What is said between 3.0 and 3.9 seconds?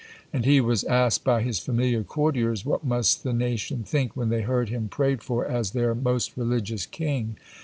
the nation